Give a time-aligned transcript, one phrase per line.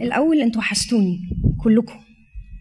[0.00, 1.20] الأول أنتوا وحشتوني
[1.64, 1.98] كلكم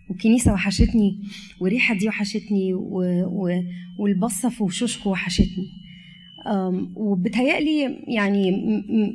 [0.09, 1.19] والكنيسه وحشتني
[1.61, 3.01] والريحه دي وحشتني و...
[3.25, 3.63] و...
[3.99, 5.67] والبصة في وشوشكم وحشتني.
[6.95, 8.51] وبتهيألي يعني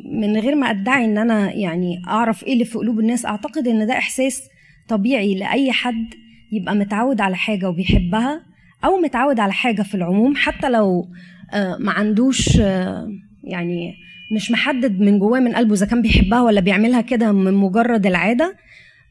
[0.04, 3.86] من غير ما أدعي إن أنا يعني أعرف إيه اللي في قلوب الناس أعتقد إن
[3.86, 4.42] ده إحساس
[4.88, 6.14] طبيعي لأي حد
[6.52, 8.42] يبقى متعود على حاجة وبيحبها
[8.84, 11.08] أو متعود على حاجة في العموم حتى لو
[11.54, 13.08] آه، ما عندوش آه،
[13.44, 13.94] يعني
[14.32, 18.56] مش محدد من جواه من قلبه إذا كان بيحبها ولا بيعملها كده من مجرد العادة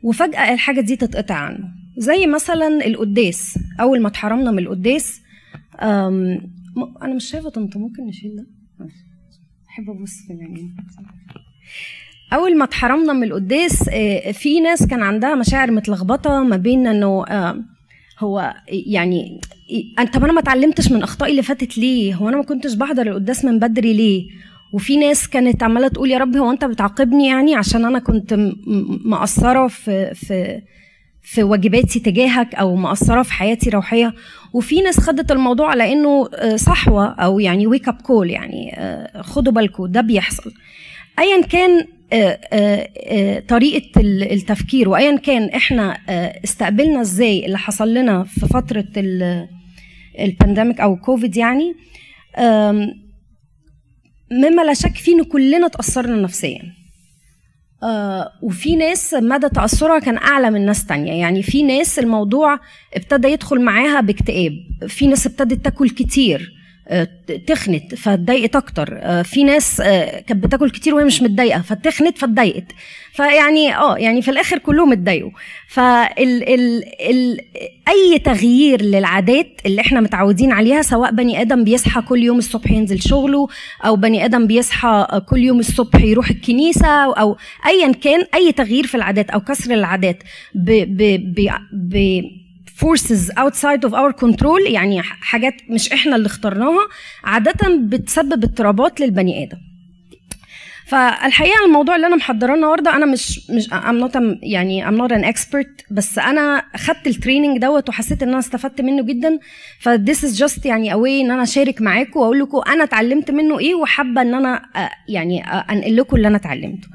[0.03, 1.63] وفجأة الحاجة دي تتقطع عنه.
[1.97, 3.59] زي مثلا القداس.
[3.81, 5.21] أول ما اتحرمنا من القداس
[7.01, 8.47] أنا مش شايفة طنط ممكن نشيل ده؟
[9.67, 10.75] بحب أبص في العين
[12.33, 17.25] أول ما اتحرمنا من القداس آه، في ناس كان عندها مشاعر متلخبطة ما بين إنه
[18.19, 19.41] هو يعني
[20.13, 23.45] طب أنا ما اتعلمتش من أخطائي اللي فاتت ليه؟ هو أنا ما كنتش بحضر القداس
[23.45, 24.27] من بدري ليه؟
[24.73, 28.37] وفي ناس كانت عمالة تقول يا رب هو أنت بتعاقبني يعني عشان أنا كنت
[29.05, 30.61] مقصرة في في
[31.23, 34.13] في واجباتي تجاهك أو مقصرة في حياتي روحية.
[34.53, 39.21] وفي ناس خدت الموضوع على إنه آه، صحوة أو يعني wake up call يعني آه،
[39.21, 40.51] خدوا بالكم ده بيحصل.
[41.19, 45.97] ايا كان آه، طريقة التفكير وايا كان إحنا
[46.43, 48.85] استقبلنا إزاي اللي حصل لنا في فترة
[50.19, 51.75] ال pandemic أو كوفيد يعني
[54.31, 56.61] مما لا شك فيه إن كلنا تأثرنا نفسيا.
[57.83, 61.13] آه وفي ناس مدى تأثرها كان أعلى من ناس تانية.
[61.13, 62.59] يعني في ناس الموضوع
[62.93, 64.53] ابتدى يدخل معاها باكتئاب.
[64.87, 66.60] في ناس ابتدت تاكل كتير.
[67.47, 68.89] تخنت فاتضايقت أكتر.
[69.01, 72.65] آه، في ناس آه، كانت بتاكل كتير وهي مش متضايقة فتخنت فاتضايقت.
[73.13, 75.31] فيعني آه يعني في الآخر كلهم اتضايقوا.
[75.67, 77.39] فال ال ال
[77.87, 83.01] أي تغيير للعادات اللي إحنا متعودين عليها سواء بني آدم بيصحى كل يوم الصبح ينزل
[83.01, 83.47] شغله
[83.85, 88.95] أو بني آدم بيصحى كل يوم الصبح يروح الكنيسة أو, ايا كان أي تغيير في
[88.95, 90.23] العادات أو كسر العادات
[90.55, 92.23] ب ب ب, ب
[92.83, 96.87] forces outside of our control يعني حاجات مش إحنا اللي اخترناها
[97.23, 99.57] عادة بتسبب اضطرابات للبني آدم.
[100.85, 105.33] فالحقيقة الموضوع اللي أنا محضراه النهارده أنا مش مش I'm not يعني I'm not an
[105.33, 109.39] expert بس أنا خدت التريننج دوت وحسيت إن أنا استفدت منه جدا.
[109.79, 113.59] ف this is just يعني away إن أنا أشارك معاكم وأقول لكم أنا اتعلمت منه
[113.59, 114.61] إيه وحابة إن أنا
[115.09, 116.87] يعني أنقل لكم اللي أنا اتعلمته.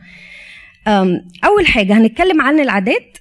[1.44, 3.18] أول حاجة هنتكلم عن العادات.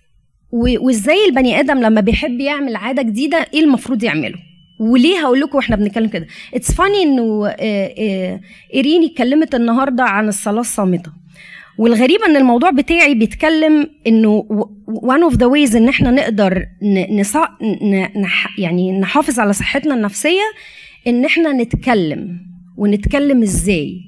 [0.55, 4.37] وازاي البني آدم لما بيحب يعمل عادة جديدة إيه المفروض يعمله؟
[4.79, 6.27] وليه هقول لكم وإحنا بنتكلم كده.
[6.53, 8.41] اتس فاني انه آه، آه،
[8.73, 11.11] ايريني اتكلمت النهارده عن الصلاة الصامتة.
[11.77, 14.45] والغريب إن الموضوع بتاعي بيتكلم إنه
[14.89, 16.65] one of the ways إن إحنا نقدر
[17.11, 17.47] نصع...
[18.15, 18.59] نح...
[18.59, 20.41] يعني نحافظ على صحتنا النفسية
[21.07, 22.39] إن إحنا نتكلم.
[22.77, 24.01] ونتكلم إزاي؟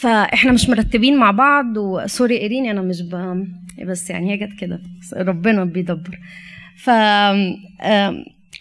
[0.00, 3.44] فاحنا مش مرتبين مع بعض وسوري ايريني أنا مش ب...
[3.86, 4.82] بس يعني هي جت كده.
[5.16, 6.18] ربنا بيدبر.
[6.76, 6.90] ف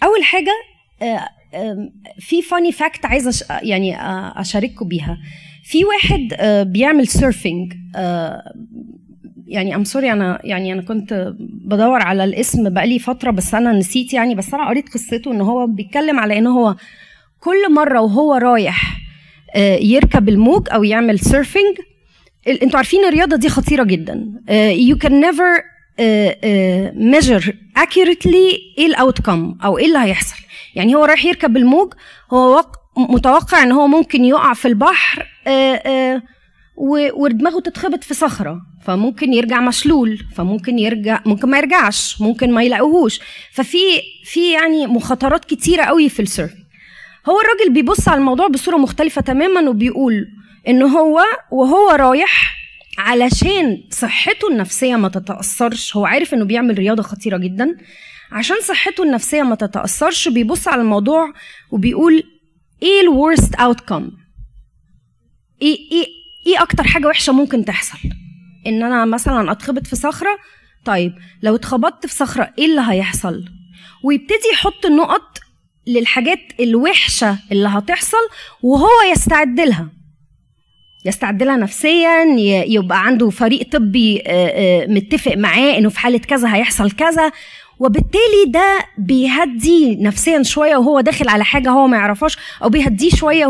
[0.03, 0.51] اول حاجة
[2.19, 3.43] في funny fact عايزه أش...
[3.63, 3.97] يعني
[4.41, 5.17] اشارككم بيها.
[5.63, 6.27] في واحد
[6.71, 7.73] بيعمل surfing
[9.47, 14.13] يعني I'm sorry أنا يعني أنا كنت بدور على الاسم بقالي فترة بس أنا نسيت
[14.13, 16.75] يعني بس أنا قريت قصته إن هو بيتكلم على إن هو
[17.39, 19.06] كل مرة وهو رايح
[19.81, 21.77] يركب الموج أو يعمل surfing
[22.47, 24.41] أنتوا عارفين الرياضة دي خطيرة جدا.
[24.71, 25.63] you can never
[26.95, 28.35] measure accurately
[28.77, 30.35] إيه ال outcome أو إيه اللي هيحصل.
[30.75, 31.93] يعني هو رايح يركب الموج
[32.33, 32.65] هو
[32.97, 36.21] متوقع إن هو ممكن يقع في البحر uh, uh,
[37.15, 38.61] ودماغه تتخبط في صخرة.
[38.83, 43.19] فممكن يرجع مشلول فممكن يرجع ممكن ما يرجعش ممكن ما يلاقوهوش
[43.53, 43.77] ففي
[44.23, 46.51] في يعني مخاطرات كتيرة قوي في ال surf
[47.29, 50.27] هو الراجل بيبص على الموضوع بصورة مختلفة تماما وبيقول
[50.67, 51.21] إن هو
[51.51, 52.57] وهو رايح
[52.97, 55.95] علشان صحته النفسية ما تتأثرش.
[55.97, 57.77] هو عارف إنه بيعمل رياضة خطيرة جدا.
[58.31, 61.33] عشان صحته النفسية ما تتأثرش بيبص على الموضوع
[61.71, 62.23] وبيقول
[62.83, 64.11] إيه الورست اوتكم
[65.61, 66.05] إيه إيه
[66.47, 67.97] إيه أكتر حاجة وحشة ممكن تحصل؟
[68.67, 70.37] إن أنا مثلا أتخبط في صخرة؟
[70.85, 71.13] طيب
[71.43, 73.45] لو اتخبطت في صخرة إيه اللي هيحصل؟
[74.03, 75.37] ويبتدي يحط النقط
[75.87, 78.17] للحاجات الوحشة اللي هتحصل
[78.63, 79.87] وهو يستعد لها
[81.05, 82.23] يستعد لها نفسيا
[82.67, 84.23] يبقى عنده فريق طبي
[84.87, 87.31] متفق معاه إنه في حالة كذا هيحصل كذا
[87.79, 93.45] وبالتالي ده بيهدي نفسيا شوية وهو داخل على حاجة هو ما يعرفهاش أو بيهديه شوية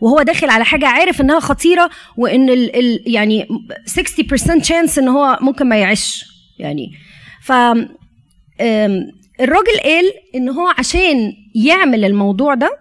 [0.00, 3.48] وهو داخل على حاجة عارف إنها خطيرة وإن ال ال يعني
[3.88, 6.24] 60% chance إن هو ممكن ما يعيش.
[6.58, 6.90] يعني
[7.42, 7.52] ف
[9.40, 10.04] الراجل قال
[10.34, 12.78] إن هو عشان يعمل الموضوع ده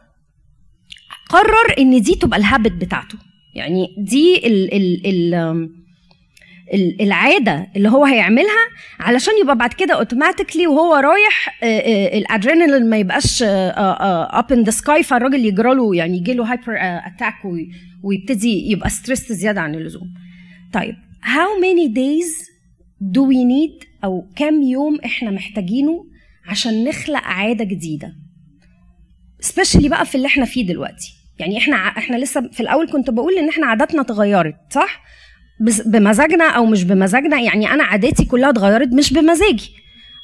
[1.30, 3.18] قرر إن دي تبقى ال habit بتاعته
[3.56, 5.06] يعني دي ال ال
[6.74, 8.68] ال العادة اللي هو هيعملها
[9.00, 11.64] علشان يبقى بعد كده automatically وهو رايح
[12.18, 17.34] الادرينالين ما يبقاش up in the sky فالراجل يجرى له يعني يجي له heart attack
[18.04, 20.08] ويبتدي يبقى stress زيادة عن اللزوم.
[20.74, 22.48] طيب how many days
[23.02, 26.06] do we need أو كام يوم إحنا محتاجينه
[26.48, 28.14] عشان نخلق عادة جديدة
[29.44, 31.13] سبيشالي بقى في اللي إحنا فيه دلوقتي.
[31.40, 35.01] يعني إحنا إحنا لسه في الأول كنت بقول إن إحنا عاداتنا اتغيرت صح؟
[35.86, 39.72] بمزاجنا أو مش بمزاجنا يعني أنا عاداتي كلها اتغيرت مش بمزاجي.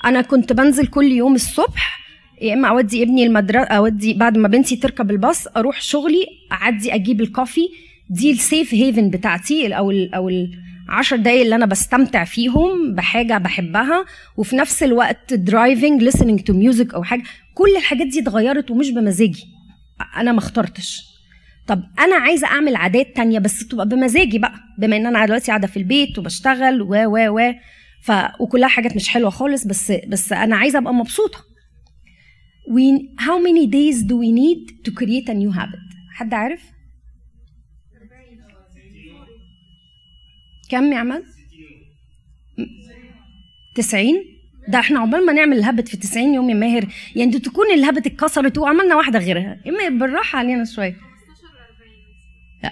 [0.05, 1.99] أنا كنت بنزل كل يوم الصبح
[2.41, 7.21] يا إما أودي ابني المدرسة أودي بعد ما بنتي تركب الباص أروح شغلي أعدي أجيب
[7.21, 7.69] الكوفي.
[8.09, 13.37] دي ال safe haven بتاعتي أو ال أو العشر دقايق اللي أنا بستمتع فيهم بحاجة
[13.37, 14.05] بحبها.
[14.37, 17.23] وفي نفس الوقت driving listening to music أو حاجة.
[17.59, 19.43] كل الحاجات دي اتغيرت ومش بمزاجي.
[20.17, 21.01] أنا ما اخترتش.
[21.67, 25.67] طب أنا عايزة أعمل عادات تانية بس تبقى بمزاجي بقى بما إن أنا دلوقتي قاعدة
[25.67, 27.53] في البيت وبشتغل و و و
[28.01, 31.39] ف وكلها حاجات مش حلوة خالص بس بس أنا عايزة أبقى مبسوطة.
[32.69, 32.85] we
[33.25, 36.61] how many days do we need to create a new habit حد عارف؟
[40.69, 41.23] كم يا عماد؟
[43.75, 44.38] 90
[44.69, 46.85] ده إحنا عقبال ما نعمل الهبت في 90 يوم يا ماهر
[47.15, 50.95] يعني دي تكون الهبت اتكسرت وعملنا واحدة غيرها اما بالراحة علينا شوية.
[52.63, 52.71] لا.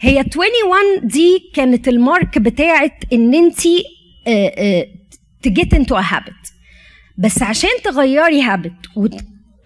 [0.00, 3.60] هي 21 دي كانت المارك بتاعت ان انت
[5.42, 6.52] تجيت انتو habit
[7.18, 8.72] بس عشان تغيري habit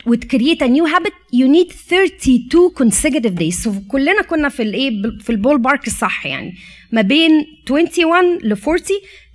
[0.06, 3.64] و to create a new habit you need 32 consecutive days.
[3.64, 4.90] So كلنا كنا في الإيه
[5.20, 6.54] في ال ball park الصح يعني.
[6.92, 7.30] ما بين
[7.70, 8.78] 21 ل 40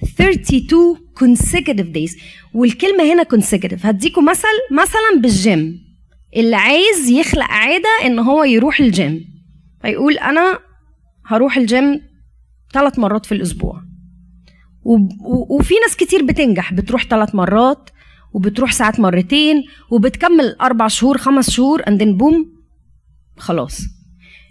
[0.04, 2.22] 32 consecutive days.
[2.54, 3.86] والكلمة هنا consecutive.
[3.86, 5.80] هديكم مثل مثلا بالجيم
[6.36, 9.26] اللي عايز يخلق عادة إن هو يروح الجيم
[9.82, 10.60] فيقول أنا
[11.26, 12.02] هروح الجيم
[12.74, 13.82] ثلاث مرات في الأسبوع.
[15.50, 17.90] وفي ناس كتير بتنجح بتروح ثلاث مرات.
[18.34, 22.46] وبتروح ساعات مرتين وبتكمل أربع شهور خمس شهور and then boom
[23.38, 23.82] خلاص.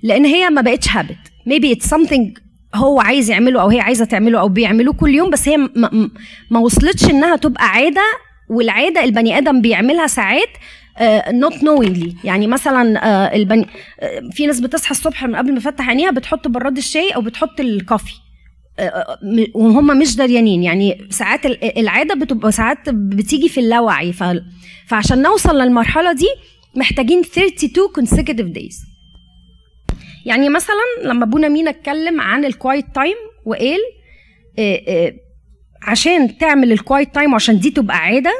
[0.02, 1.16] لأن هي ما بقتش habit
[1.48, 2.40] maybe it's something
[2.74, 6.10] هو عايز يعمله أو هي عايزة تعمله أو بيعملوه كل يوم بس هي ما,
[6.50, 8.02] ما وصلتش إنها تبقى عادة
[8.50, 10.48] والعادة البني آدم بيعملها ساعات
[11.28, 15.56] not uh, knowingly يعني مثلا uh, البني uh, في ناس بتصحى الصبح من قبل ما
[15.58, 18.14] يفتح عينيها بتحط براد الشاي أو بتحط ال coffee.
[19.54, 21.46] وهم مش دريانين يعني ساعات
[21.76, 24.12] العادة بتبقى ساعات بتيجي في اللاوعي.
[24.12, 24.24] ف...
[24.86, 26.26] فعشان نوصل للمرحلة دي
[26.76, 28.76] محتاجين 32 consecutive days.
[30.26, 33.16] يعني مثلا لما أبونا مينا اتكلم عن ال quiet time
[33.46, 33.78] وقال
[35.82, 38.32] عشان تعمل ال quiet time وعشان دي تبقى عادة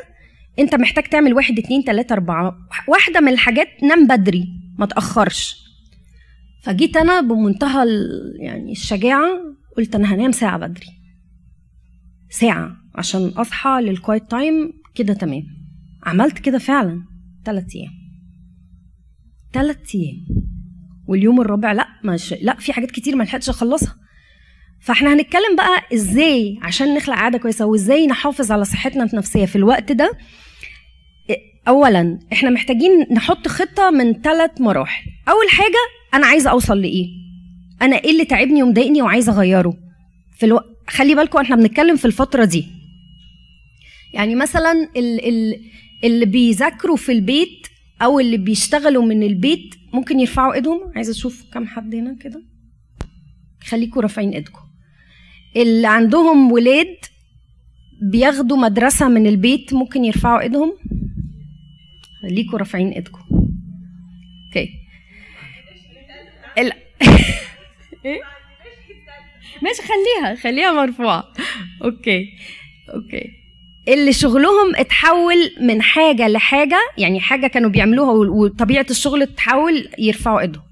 [0.59, 2.57] أنت محتاج تعمل واحد اتنين تلاتة أربعة.
[2.89, 4.49] واحدة من الحاجات نام بدري
[4.79, 5.57] ما تأخرش.
[6.63, 7.87] فجيت أنا بمنتهى
[8.41, 9.29] يعني الشجاعة
[9.79, 10.87] قلت أنا هنام ساعة بدري.
[12.31, 15.43] ساعة عشان أصحى لل quiet time كده تمام.
[16.03, 17.03] عملت كده فعلا.
[17.45, 17.91] ثلاث أيام.
[19.53, 20.17] ثلاث أيام.
[21.09, 23.95] واليوم الرابع لأ مش لأ في حاجات كتير ما لحقتش أخلصها.
[24.81, 29.93] فإحنا هنتكلم بقى إزاي عشان نخلق عادة كويسة وإزاي نحافظ على صحتنا النفسية في الوقت
[29.93, 30.13] ده.
[31.69, 35.05] اولا إحنا محتاجين نحط خطة من ثلاث مراحل.
[35.29, 35.79] أول حاجة
[36.15, 37.07] أنا عايزة أوصل لإيه؟
[37.83, 39.75] أنا إيه اللي تعبني ومضايقني وعايزة أغيره؟
[40.39, 40.61] في ألو...
[40.89, 42.67] خلي بالكم إحنا بنتكلم في الفترة دي.
[44.15, 45.29] يعني مثلا ال...
[45.29, 45.61] ال...
[46.05, 47.67] اللي بيذاكروا في البيت
[48.03, 50.93] أو اللي بيشتغلوا من البيت ممكن يرفعوا إيدهم.
[50.97, 52.43] عايزة أشوف كم حد هنا كده؟
[53.61, 54.61] خليكم رافعين إيدكم.
[55.57, 56.97] اللي عندهم ولاد
[58.03, 60.73] بياخدوا مدرسة من البيت ممكن يرفعوا إيدهم.
[62.23, 63.21] خليكوا رافعين إيدكم.
[64.47, 64.69] okay.
[68.05, 68.21] إيه؟
[69.63, 71.25] ماشي خليها خليها مرفوعة.
[71.85, 72.29] okay
[72.95, 73.31] okay.
[73.89, 80.63] اللي شغلهم اتحول من حاجة لحاجة يعني حاجة كانوا بيعملوها وطبيعة الشغل تحول يرفعوا ايدهم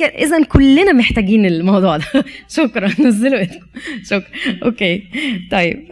[0.00, 2.04] إذا كلنا محتاجين الموضوع ده.
[2.56, 3.66] شكرا نزلوا إيدكم.
[4.04, 4.24] شكرا.
[4.64, 5.02] أوكي.
[5.50, 5.88] طيب.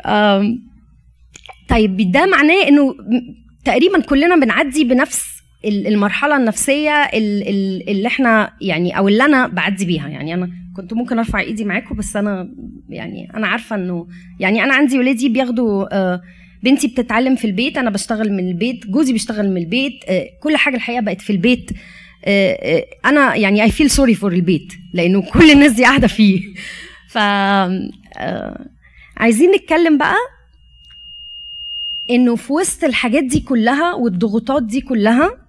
[1.68, 2.94] طيب ده معناه إنه
[3.64, 10.08] تقريبا كلنا بنعدي بنفس المرحلة النفسية اللي إحنا يعني أو اللي أنا بعدي بيها.
[10.08, 12.48] يعني أنا كنت ممكن أرفع إيدي معاكم بس أنا
[12.88, 14.06] يعني أنا عارفة إنه
[14.40, 16.16] يعني أنا عندي ولادي بياخدوا
[16.62, 20.04] بنتي بتتعلم في البيت أنا بشتغل من البيت جوزي بيشتغل من البيت
[20.40, 21.70] كل حاجة الحقيقة بقت في البيت.
[23.04, 26.42] أنا يعني I feel sorry for البيت لأنه كل الناس دي قاعدة فيه.
[27.08, 27.18] ف
[29.16, 30.16] عايزين نتكلم بقى
[32.10, 35.47] إنه في وسط الحاجات دي كلها والضغوطات دي كلها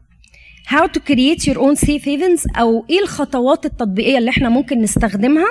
[0.72, 5.48] how to create your own safe havens أو إيه الخطوات التطبيقية اللي إحنا ممكن نستخدمها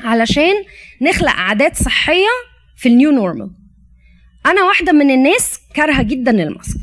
[0.00, 0.52] علشان
[1.02, 2.26] نخلق عادات صحية
[2.76, 3.50] في ال new normal
[4.46, 6.80] أنا واحدة من الناس كارهة جدا ال mask.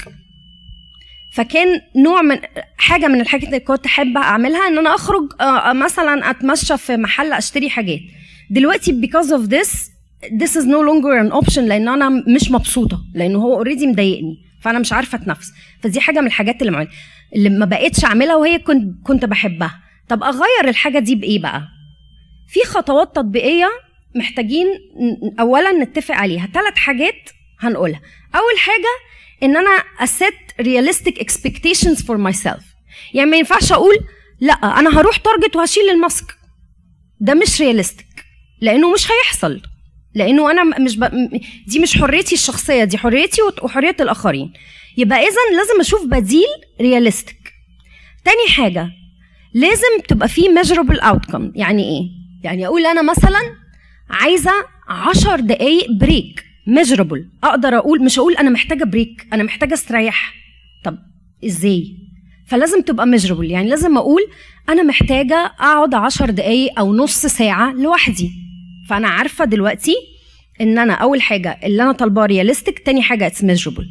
[1.34, 2.40] فكان نوع من
[2.78, 7.34] حاجة من الحاجات اللي كنت أحب أعملها إن أنا أخرج آه، مثلا أتمشى في محل
[7.34, 8.00] أشتري حاجات.
[8.52, 9.70] دلوقتي because of this
[10.42, 14.49] this is no longer an option لأن أنا مش مبسوطة لأن هو already مضايقني.
[14.62, 15.52] فأنا مش عارفة أتنفس.
[15.84, 16.88] فدي حاجة من الحاجات اللي.
[17.36, 19.80] اللي ما بقتش أعملها وهي كنت كنت بحبها.
[20.10, 21.68] طب أغير الحاجة دي بإيه بقى؟
[22.48, 23.70] في خطوات تطبيقية
[24.16, 24.68] محتاجين
[25.40, 26.48] اولا نتفق عليها.
[26.54, 28.02] ثلاث حاجات هنقولها.
[28.36, 29.10] أول حاجة
[29.44, 32.64] إن أنا أ set realistic expectations for myself
[33.14, 33.96] يعني ما ينفعش أقول
[34.40, 36.26] لأ أنا هروح Target وهشيل ال mask.
[37.20, 38.26] ده مش realistic
[38.62, 39.62] لأنه مش هيحصل.
[40.16, 41.04] لأنه أنا مش ب...
[41.68, 44.54] دي مش حريتي الشخصية دي حريتي وحرية الآخرين.
[44.98, 46.48] يبقى اذا لازم أشوف بديل
[46.82, 47.54] realistic
[48.26, 48.90] تاني حاجة
[49.54, 51.52] لازم تبقى في measurable outcome.
[51.56, 52.10] يعني إيه؟
[52.44, 53.40] يعني أقول أنا مثلا
[54.10, 54.52] عايزة
[54.88, 57.20] 10 دقايق break measurable.
[57.44, 60.34] أقدر أقول مش أقول أنا محتاجة break أنا محتاجة استريح.
[60.84, 60.98] طب
[61.46, 61.96] إزاي؟
[62.48, 63.44] فلازم تبقى measurable.
[63.44, 64.22] يعني لازم أقول
[64.70, 68.32] أنا محتاجة أقعد 10 دقايق أو نص ساعة لوحدي.
[68.90, 69.96] فأنا عارفة دلوقتي
[70.62, 73.86] إن أنا أول حاجة اللي أنا طالباه realistic تاني حاجة it's measurable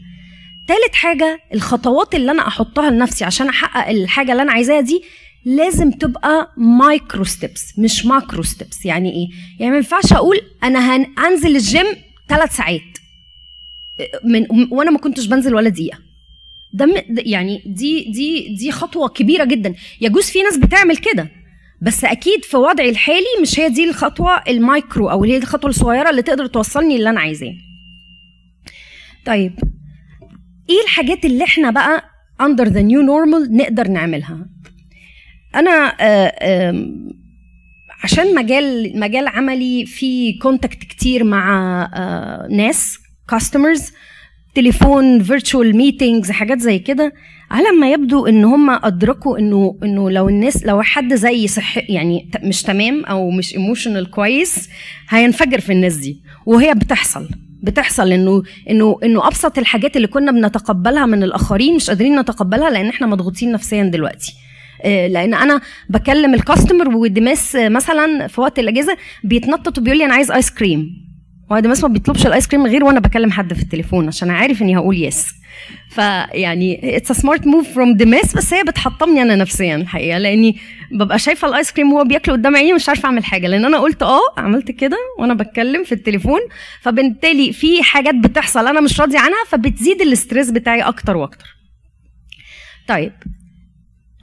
[0.68, 5.02] تالت حاجة الخطوات اللي أنا أحطها لنفسي عشان أحقق الحاجة اللي أنا عايزاها دي
[5.44, 9.28] لازم تبقى micro steps مش macro steps يعني إيه؟
[9.60, 11.86] يعني ما ينفعش أقول أنا هنزل الجيم
[12.28, 12.80] ثلاث ساعات.
[14.24, 15.98] من وأنا ما كنتش بنزل ولا دقيقة.
[16.72, 19.74] ده يعني دي دي دي خطوة كبيرة جدا.
[20.00, 21.28] يجوز في ناس بتعمل كده.
[21.80, 26.22] بس أكيد في وضعي الحالي مش هي دي الخطوة المايكرو أو هي الخطوة الصغيرة اللي
[26.22, 27.54] تقدر توصلني اللي أنا عايزاه.
[29.26, 29.52] طيب
[30.70, 32.04] إيه الحاجات اللي إحنا بقى
[32.42, 34.46] under the new normal نقدر نعملها؟
[35.54, 36.72] أنا آه،
[38.04, 43.92] عشان مجال مجال عملي في contact كتير مع آه، ناس customers
[44.54, 47.12] تليفون virtual meetings حاجات زي كده
[47.50, 52.30] على ما يبدو إن هم أدركوا إنه إنه لو الناس لو حد زي صح يعني
[52.42, 54.68] مش تمام أو مش emotional كويس
[55.08, 56.20] هينفجر في الناس دي.
[56.46, 57.28] وهي بتحصل
[57.62, 62.88] بتحصل إنه إنه إنه أبسط الحاجات اللي كنا بنتقبلها من الآخرين مش قادرين نتقبلها لأن
[62.88, 64.32] إحنا مضغوطين نفسيا دلوقتي.
[64.84, 70.14] آه، لأن أنا بكلم ال customer ودماس مثلا في وقت الأجازة بيتنطط وبيقول لي أنا
[70.14, 71.07] عايز ice cream
[71.50, 74.76] دماس ما بيطلبش ال ice cream غير وأنا بكلم حد في التليفون عشان عارف اني
[74.76, 75.26] هقول yes
[75.90, 80.56] فيعني it's smart move from دماس بس هي بتحطمني أنا نفسيا الحقيقة لاني
[80.92, 83.78] ببقى شايفة ال ice cream وهو بياكله قدام عيني مش عارفة اعمل حاجة لأن أنا
[83.78, 86.40] قلت آه عملت كده وأنا بتكلم في التليفون
[86.80, 91.56] فبالتالي في حاجات بتحصل أنا مش راضية عنها فبتزيد ال stress بتاعي أكتر وأكتر.
[92.88, 93.12] طيب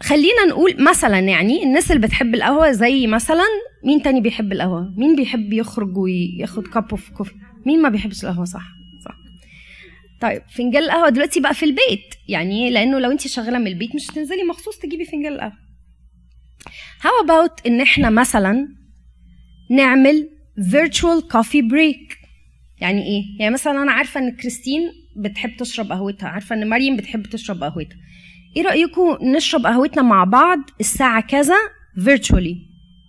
[0.02, 3.44] خلينا نقول مثلا يعني الناس اللي بتحب القهوة زي مثلا
[3.84, 7.34] مين تاني بيحب القهوة؟ مين بيحب يخرج وياخد cup of coffee
[7.66, 8.66] مين ما بيحبش القهوة؟ صح
[9.06, 9.16] صح.
[10.22, 12.16] طيب فنجان القهوة دلوقتي بقى في البيت.
[12.28, 15.54] يعني لأنه لو انت شغالة من البيت مش هتنزلي مخصوص تجيبي فنجان القهوة.
[17.02, 18.68] how about إن إحنا مثلا
[19.72, 22.16] نعمل virtual coffee break
[22.82, 24.82] يعني إيه؟ يعني مثلا أنا عارفة إن كريستين
[25.16, 27.98] بتحب تشرب قهوتها عارفة إن مريم بتحب تشرب قهوتها.
[28.58, 31.56] إيه رأيكم نشرب قهوتنا مع بعض الساعة كذا
[32.04, 32.58] virtually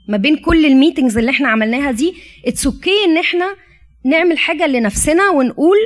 [0.09, 2.15] ما بين كل ال meetings اللي إحنا عملناها دي
[2.47, 3.47] it's okay ان إحنا
[4.05, 5.76] نعمل حاجة لنفسنا ونقول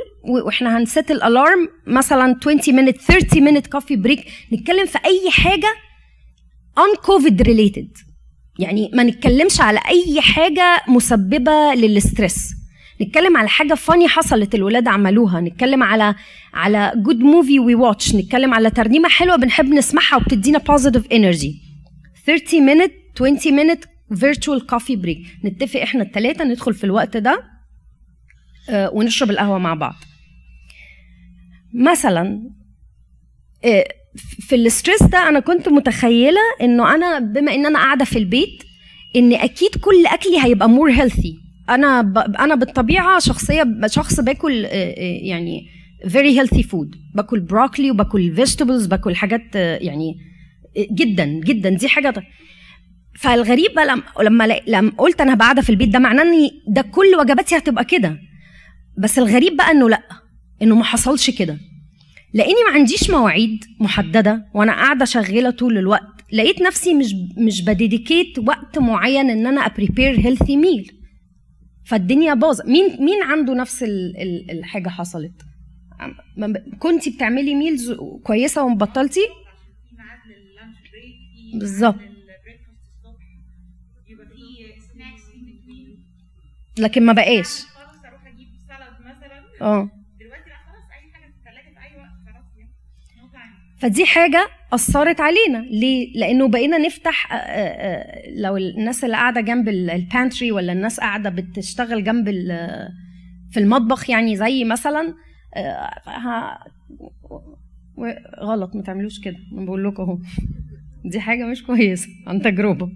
[0.45, 5.31] وإحنا هن set ال alarm مثلا 20 minute 30 minute coffee break نتكلم في أي
[5.31, 5.67] حاجة
[6.79, 8.05] un-COVID related.
[8.59, 12.49] يعني ما نتكلمش على أي حاجة مسببة لل stress.
[13.01, 16.15] نتكلم على حاجة funny حصلت الولاد عملوها نتكلم على
[16.53, 21.55] على good movie we watch نتكلم على ترنيمة حلوة بنحب نسمعها وبتدينا positive energy
[22.25, 22.91] 30 minute
[23.21, 23.87] 20 minute
[24.19, 27.43] virtual coffee break نتفق إحنا الثلاثه ندخل في الوقت ده
[28.69, 29.95] آه، ونشرب القهوة مع بعض.
[31.73, 32.49] مثلا
[33.65, 33.85] آه،
[34.39, 38.63] في ال stress ده أنا كنت متخيلة إنه أنا بما إن أنا قاعدة في البيت
[39.15, 42.17] إن أكيد كل أكلي هيبقى more healthy أنا ب...
[42.17, 45.67] أنا بالطبيعة شخصية شخص باكل آه، آه، يعني
[46.07, 50.17] very healthy food باكل broccoli وباكل vegetables باكل حاجات آه، يعني
[50.91, 51.69] جدا جدا.
[51.69, 52.13] دي حاجة
[53.19, 57.57] فالغريب بقى لما لما قلت أنا قاعدة في البيت ده معناه إن ده كل وجباتي
[57.57, 58.17] هتبقى كده.
[58.97, 60.01] بس الغريب بقى إنه لأ
[60.61, 61.57] إنه ما حصلش كده.
[62.33, 67.71] لأني ما عنديش مواعيد محددة وأنا قاعدة شغالة طول الوقت لقيت نفسي مش مش ب
[67.71, 70.91] dedicate وقت معين إن أنا ا prepare healthy meal
[71.85, 72.65] فالدنيا باظت.
[72.65, 73.83] مين مين عنده نفس
[74.51, 75.41] الحاجة حصلت؟
[76.79, 77.91] كنتي بتعملي meals
[78.23, 79.19] كويسة وبطلتي؟
[81.59, 81.95] بالظبط.
[86.77, 87.65] لكن ما بقاش.
[89.61, 89.89] آه.
[93.79, 95.57] فدي حاجة أثرت علينا.
[95.57, 100.99] ليه؟ لأنه بقينا نفتح آه، آه، آه، لو الناس اللي قاعدة جنب البانتري ولا الناس
[100.99, 102.25] قاعدة بتشتغل جنب
[103.51, 105.13] في المطبخ يعني زي مثلا
[108.41, 109.37] غلط ما تعملوش كده.
[109.53, 110.17] أنا بقول لكم أهو.
[111.05, 112.89] دي حاجة مش كويسة عن تجربة.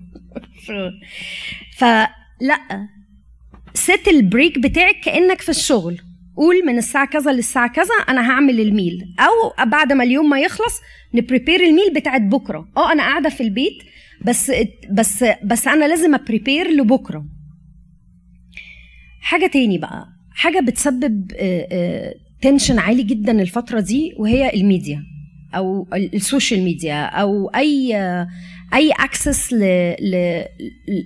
[1.78, 2.88] فلا
[3.74, 6.02] set ال break بتاعك كأنك في الشغل.
[6.38, 9.16] قول من الساعة كذا للساعة كذا أنا هعمل ال meal.
[9.20, 10.82] أو بعد ما اليوم ما يخلص
[11.16, 12.68] ن prepare ال meal بتاعت بكرة.
[12.78, 13.78] آه أنا قاعدة في البيت
[14.26, 14.52] بس
[14.92, 17.26] بس بس أنا لازم أ prepare لبكرة.
[19.22, 21.32] حاجة تاني بقى حاجة بتسبب
[22.42, 25.04] tension عالي جدا الفترة دي وهي الميديا
[25.56, 27.96] أو ال social media أو أي
[28.74, 29.54] أي access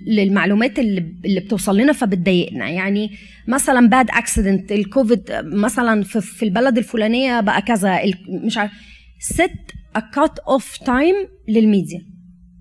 [0.06, 2.68] للمعلومات اللي, بتوصل لنا فبتضايقنا.
[2.70, 3.10] يعني
[3.48, 8.72] مثلا bad accident الكوفيد مثلا في البلد الفلانية بقى كذا مش عارف
[9.20, 9.50] set
[9.96, 11.14] a cut off time
[11.48, 12.00] لل media.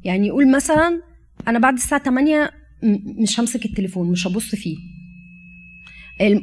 [0.04, 1.02] يعني يقول مثلا
[1.48, 2.52] أنا بعد الساعة 8
[3.22, 4.76] مش همسك التليفون مش هبص فيه.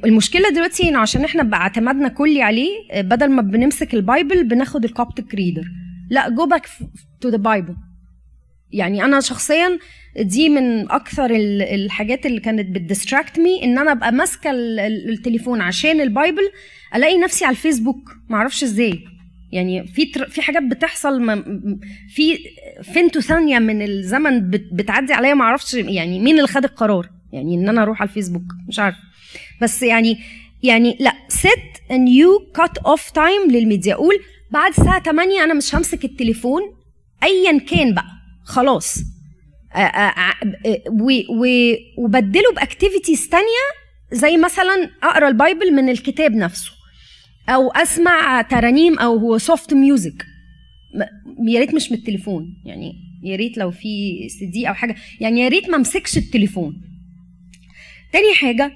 [0.05, 4.85] المشكلة دلوقتي إنه عشان إحنا بقى اعتمادنا كلي عليه بدل ما بنمسك ال Bible بناخد
[4.85, 5.65] ال Coptic Reader
[6.11, 6.67] لا go back
[7.21, 7.77] to the Bible
[8.73, 9.79] يعني أنا شخصيا
[10.21, 11.31] دي من أكثر
[11.75, 14.51] الحاجات اللي كانت بت distract me إن أنا أبقى ماسكة
[15.09, 16.51] التليفون عشان ال Bible
[16.95, 18.11] ألاقي نفسي على الفيسبوك.
[18.31, 19.05] ما أعرفش إزاي.
[19.53, 21.43] يعني في في حاجات بتحصل
[22.09, 22.39] في
[22.83, 27.55] في two ثانية من الزمن بتعدي عليا ما أعرفش يعني مين اللي خد القرار يعني
[27.55, 28.97] إن أنا أروح على الفيسبوك مش عارف.
[29.63, 30.19] بس يعني
[30.63, 33.95] يعني لأ set a new cut off time للميديا.
[33.95, 34.15] قول
[34.51, 36.63] بعد الساعة 8 أنا مش همسك التليفون
[37.23, 38.11] ايا كان بقى
[38.45, 38.99] خلاص.
[41.99, 43.67] وبدله ب activities تانية
[44.13, 46.71] زي مثلا أقرأ ال Bible من الكتاب نفسه.
[47.49, 50.27] أو أسمع ترانيم أو هو soft music
[51.49, 53.89] يا ريت مش من التليفون يعني يا ريت لو في
[54.29, 56.83] سي دي أو حاجة يعني يا ريت ما امسكش التليفون.
[58.13, 58.73] تاني حاجة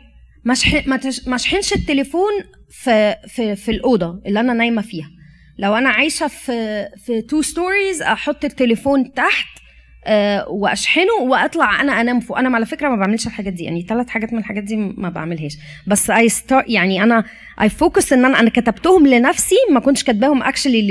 [1.27, 2.33] ما اشحنش التليفون
[2.71, 5.11] في في في الأوضة اللي أنا نايمة فيها.
[5.59, 9.60] لو أنا عايشة في في two stories أحط التليفون تحت
[10.05, 12.39] أه وأشحنه وأطلع أنا أنام فوق.
[12.39, 13.65] أنا على فكرة ما بعملش الحاجات دي.
[13.65, 15.53] يعني ثلاث حاجات من الحاجات دي ما بعملهاش.
[15.87, 16.29] بس اي
[16.69, 17.25] يعني أنا
[17.61, 20.83] I focus إن أنا أنا كتبتهم لنفسي ما كنتش كاتباهم actually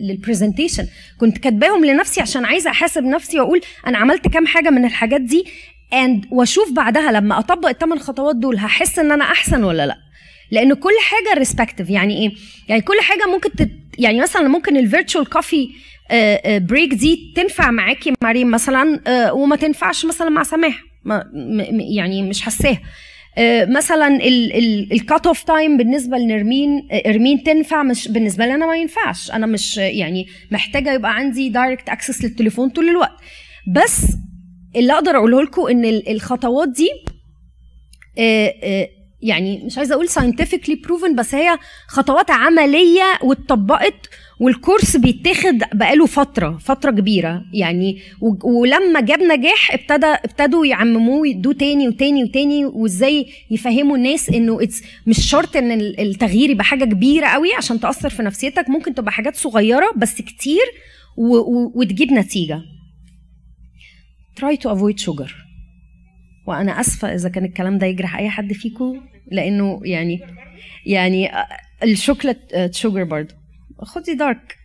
[0.00, 0.86] لل presentation
[1.18, 5.44] كنت كاتباهم لنفسي عشان عايزة أحاسب نفسي وأقول أنا عملت كام حاجة من الحاجات دي
[5.92, 9.96] and وأشوف بعدها لما أطبق الثمان خطوات دول هحس إن أنا أحسن ولا لأ.
[10.50, 12.32] لأن كل حاجة respective يعني إيه؟
[12.68, 15.68] يعني كل حاجة ممكن تت يعني مثلا ممكن ال virtual coffee
[16.58, 20.82] break دي تنفع معاكي مريم مثلا آه، وما تنفعش مثلا مع سماح.
[21.94, 22.80] يعني مش حساها
[23.38, 24.18] آه، مثلا
[24.92, 29.30] ال cut off time بالنسبة لنرمين آه، إرمين تنفع مش بالنسبة لي أنا ما ينفعش.
[29.30, 33.16] أنا مش يعني محتاجة يبقى عندي direct access للتليفون طول الوقت.
[33.74, 34.06] بس
[34.76, 36.88] اللي أقدر أقوله لكم إن الخطوات دي
[39.22, 44.08] يعني مش عايزة أقول scientifically proven بس هي خطوات عملية واتطبقت
[44.40, 47.44] وال course بيتاخد بقاله فترة فترة كبيرة.
[47.52, 47.98] يعني
[48.44, 54.58] ولما جاب نجاح ابتدى ابتدوا يعمموه يدوه تاني وتاني وتاني وازاي يفهموا الناس انه
[55.06, 58.68] مش شرط ان التغيير يبقى حاجة كبيرة قوي عشان تأثر في نفسيتك.
[58.68, 60.64] ممكن تبقى حاجات صغيرة بس كتير
[61.74, 62.60] وتجيب نتيجة.
[64.40, 65.30] Try to avoid sugar.
[66.46, 69.00] وأنا آسفة إذا كان الكلام ده يجرح أي حد فيكم
[69.32, 70.20] لأنه يعني
[70.86, 71.30] يعني
[71.82, 72.38] ال chocolate
[72.74, 73.39] sugar برضه
[73.84, 74.56] خدي dark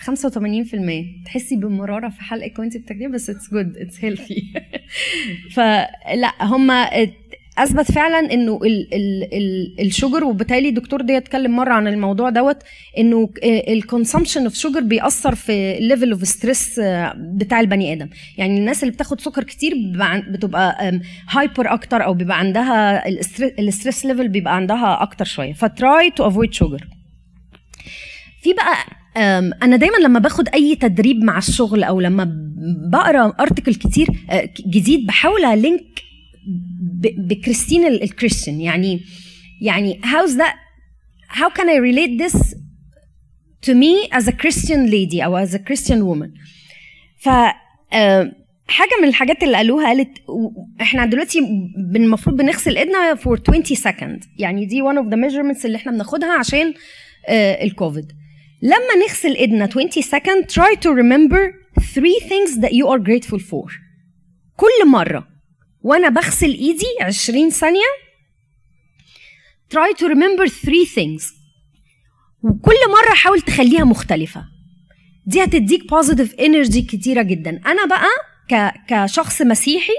[0.00, 4.42] 85% تحسي بمرارة في حلقك وانت بتاكليه بس it's good it's healthy
[5.54, 6.70] فلا هم
[7.58, 12.30] أثبت فعلا إنه ال ال ال ال sugar وبالتالي الدكتور دي اتكلم مرة عن الموضوع
[12.30, 12.56] دوت
[12.98, 16.80] إنه ال consumption of sugar بيأثر في ال level of stress
[17.16, 18.08] بتاع البني آدم.
[18.38, 19.74] يعني الناس اللي بتاخد سكر كتير
[20.28, 23.08] بتبقى hyper أكتر أو بيبقى عندها
[23.58, 25.52] ال stress level بيبقى عندها أكتر شوية.
[25.52, 26.84] ف try to avoid sugar
[28.44, 28.76] في بقى
[29.62, 32.32] أنا دايما لما باخد أي تدريب مع الشغل أو لما
[32.92, 35.84] بقرأ article كتير آه، جديد بحاول أ link
[37.18, 38.60] ب Christian ال Christian.
[38.60, 39.00] يعني
[39.62, 40.54] يعني how's that
[41.28, 42.54] how can I relate this
[43.66, 46.30] to me as a Christian أو as a Christian woman
[47.18, 47.28] ف
[48.68, 50.18] حاجة من الحاجات اللي قالوها قالت
[50.80, 51.38] إحنا دلوقتي
[51.96, 56.38] المفروض بنغسل إيدنا for 20 second يعني دي one of the measurements اللي إحنا بناخدها
[56.38, 56.74] عشان
[57.62, 58.12] الكوفيد
[58.64, 63.70] لما نغسل ايدنا 20 second try to remember three things that you are grateful for.
[64.56, 65.28] كل مرة
[65.82, 67.84] وأنا بغسل إيدي 20 ثانية
[69.74, 71.34] try to remember three things.
[72.42, 74.44] وكل مرة حاول تخليها مختلفة.
[75.26, 77.60] دي هتديك positive energy كتيرة جدا.
[77.66, 78.08] أنا بقى.
[78.88, 79.92] كشخص مسيحي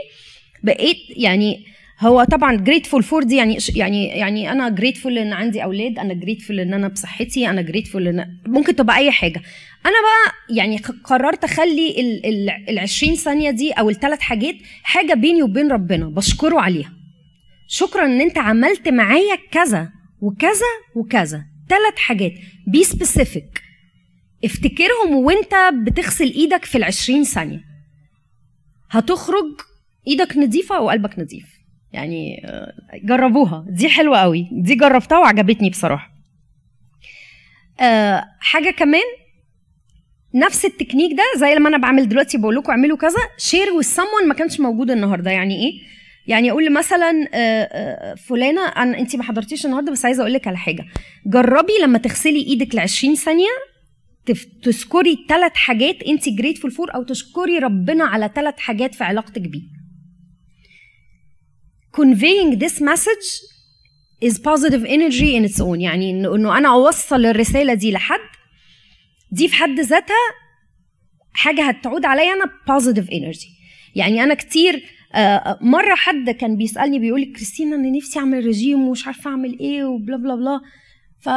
[0.63, 1.65] بقيت يعني
[1.99, 6.59] هو طبعا grateful for دي يعني يعني يعني أنا grateful إن عندي أولاد أنا grateful
[6.59, 9.41] إن أنا بصحتي أنا grateful إن ممكن تبقى أي حاجة.
[9.85, 11.95] أنا بقى يعني قررت أخلي
[12.69, 16.93] ال 20 ثانية دي أو الثلاث حاجات حاجة بيني وبين ربنا بشكره عليها.
[17.67, 19.89] شكرا إن أنت عملت معايا كذا
[20.21, 21.45] وكذا وكذا.
[21.69, 22.33] ثلاث حاجات.
[22.67, 23.61] be specific
[24.45, 27.61] افتكرهم وأنت بتغسل إيدك في ال 20 ثانية.
[28.91, 29.61] هتخرج
[30.07, 31.45] إيدك نظيفة وقلبك نظيف.
[31.95, 33.65] يعني آه، جربوها.
[33.69, 34.49] دي حلوة قوي.
[34.51, 36.11] دي جربتها وعجبتني بصراحة.
[37.81, 39.03] أه حاجة كمان
[40.35, 43.87] نفس التكنيك ده زي لما أنا بعمل دلوقتي بقول لكم اعملوا كذا share with
[44.27, 45.31] ما كانش موجود النهارده.
[45.31, 45.71] يعني إيه؟
[46.27, 50.47] يعني أقول مثلا آه، آه، فلانة أنا أنت ما حضرتيش النهارده بس عايزة أقول لك
[50.47, 50.85] على حاجة.
[51.25, 53.47] جربي لما تغسلي إيدك ل 20 ثانية
[54.63, 59.61] تذكري ثلاث حاجات انت grateful for أو تشكري ربنا على ثلاث حاجات في علاقتك بيه.
[61.99, 63.27] Conveying this message
[64.27, 65.79] is positive energy in its own.
[65.81, 68.19] يعني انه أنا أوصل الرسالة دي لحد.
[69.31, 70.15] دي في حد ذاتها
[71.33, 73.47] حاجة هتعود عليا أنا positive energy.
[73.95, 74.83] يعني أنا كتير
[75.15, 79.59] آه، مرة حد كان بيسألني بيقول لي كريستينا أنا نفسي أعمل رجيم ومش عارفة أعمل
[79.59, 80.61] إيه و blah blah blah.
[81.19, 81.29] ف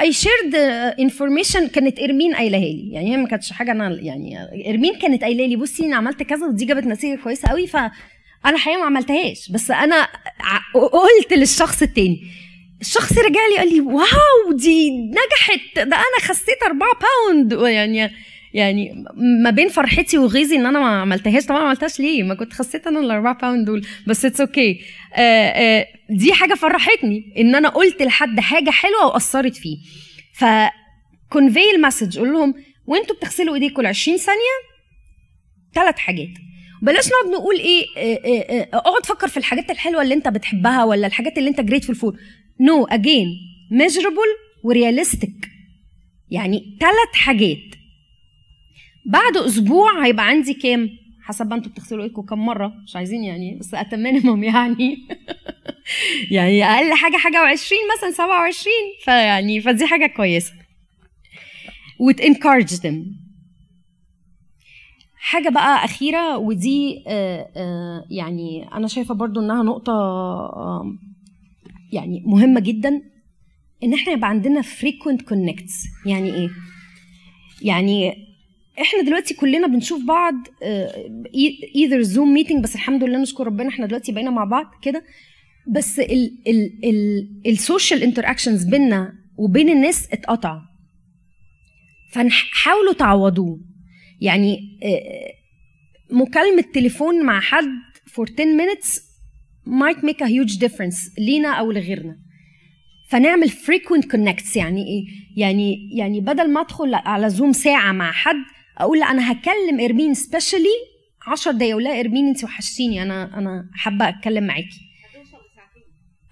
[0.00, 0.54] I shared
[1.00, 2.92] information كانت إرمين قايلها لي.
[2.92, 4.38] يعني هي ما كانتش حاجة أنا يعني
[4.70, 7.76] إرمين كانت قايله لي بصي أنا عملت كذا ودي جابت نتيجة كويسة قوي ف
[8.46, 10.08] أنا حقيقة ما عملتهاش بس أنا
[10.74, 12.22] قلت للشخص التاني
[12.80, 18.10] الشخص رجع لي قال لي wow دي نجحت ده أنا خسيت 4 pound يعني
[18.54, 19.04] يعني
[19.44, 22.86] ما بين فرحتي وغيظي إن أنا ما عملتهاش طبعا ما عملتهاش ليه؟ ما كنت خسيت
[22.86, 24.84] أنا ال 4 pound دول بس it's okay okay.
[26.10, 29.76] دي حاجة فرحتني إن أنا قلت لحد حاجة حلوة وأثرت فيه.
[30.34, 30.44] ف
[31.30, 32.54] convey ال message قول لهم
[32.86, 34.56] وأنتوا بتغسلوا ايديكم ل 20 ثانية؟
[35.74, 36.28] ثلاث حاجات.
[36.84, 37.84] بلاش نقعد نقول إيه
[38.74, 42.16] أقعد فكر في الحاجات الحلوة اللي أنت بتحبها ولا الحاجات اللي أنت grateful for
[42.60, 43.26] no again
[43.70, 44.30] measurable
[44.64, 45.48] و realistic
[46.30, 47.58] يعني ثلاث حاجات.
[49.06, 50.90] بعد أسبوع هيبقى عندي كام؟
[51.22, 54.96] حسب أنتوا بتغسلوا إيدكم كم مرة؟ مش عايزين يعني بس اتمنهم يعني.
[56.30, 60.52] يعني أقل حاجة حاجة و20 مثلا 27 فيعني فدي حاجة كويسة.
[62.00, 63.23] و to encourage them.
[65.26, 69.92] حاجة بقى أخيرة ودي آه، آه، يعني أنا شايفة برضو إنها نقطة
[71.92, 73.02] يعني مهمة جدا
[73.82, 76.06] إن إحنا يبقى عندنا frequent connects.
[76.06, 76.50] يعني إيه؟
[77.62, 78.14] يعني
[78.80, 80.34] إحنا دلوقتي كلنا بنشوف بعض
[81.74, 85.04] either Zoom meeting بس الحمد لله نشكر ربنا إحنا دلوقتي بقينا مع بعض كده.
[85.68, 86.00] بس
[87.46, 90.60] ال social interactions بينا وبين الناس اتقطع.
[92.12, 93.73] فحاولوا تعوضوه.
[94.20, 95.32] يعني آه،
[96.14, 97.68] مكالمة تليفون مع حد
[98.10, 99.00] for 10 minutes
[99.66, 102.16] might make a huge difference لينا أو لغيرنا.
[103.08, 105.04] فنعمل frequent connects يعني إيه؟
[105.36, 108.36] يعني يعني بدل ما أدخل على زوم ساعة مع حد
[108.78, 110.94] أقول لا أنا هكلم إرمين specially
[111.26, 114.83] 10 دقايق ولا إرمين انت وحشتيني أنا أنا حابة أتكلم معاكي.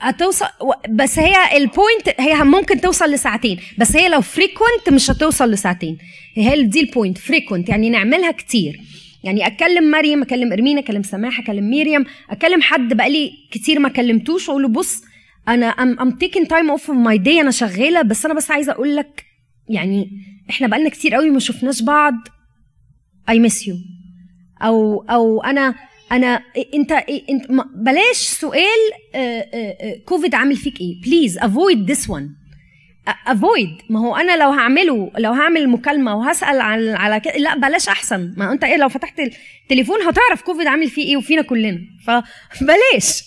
[0.03, 0.47] هتوصل
[0.89, 3.59] بس هي ال point هي ممكن توصل لساعتين.
[3.79, 5.99] بس هي لو frequent مش هتوصل لساعتين.
[6.35, 8.81] هي دي ال point frequent يعني نعملها كتير.
[9.25, 12.05] يعني أكلم مريم أكلم ارمينا أكلم سماح أكلم ميريم.
[12.31, 15.03] أكلم حد بقالي كتير ما كلمتوش واقول له بص
[15.49, 18.03] أنا I'm I'm taking time of my day أنا شغالة.
[18.03, 19.25] بس أنا بس عايزة أقول لك
[19.69, 20.11] يعني
[20.51, 22.15] إحنا بقالنا كتير قوي ما شفناش بعض.
[23.29, 23.75] I miss you
[24.63, 25.75] أو أو أنا
[26.13, 26.43] أنا
[26.75, 26.93] أنت
[27.31, 28.93] أنت بلاش سؤال
[30.05, 32.31] كوفيد عامل فيك إيه؟ please avoid this one
[33.27, 37.89] avoid ما هو أنا لو هعمله لو هعمل مكالمة وهسأل على على كده لا بلاش
[37.89, 38.35] أحسن.
[38.37, 41.81] ما أنت إيه لو فتحت التليفون هتعرف كوفيد عامل فيه إيه وفينا كلنا.
[42.07, 43.23] فبلاش